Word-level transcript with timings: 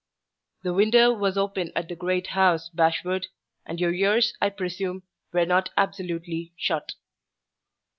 "The 0.63 0.73
window 0.73 1.13
was 1.13 1.37
open 1.37 1.71
at 1.75 1.87
the 1.87 1.95
great 1.95 2.25
house, 2.33 2.69
Bashwood; 2.69 3.27
and 3.67 3.79
your 3.79 3.93
ears, 3.93 4.33
I 4.41 4.49
presume, 4.49 5.03
were 5.31 5.45
not 5.45 5.69
absolutely 5.77 6.53
shut." 6.57 6.93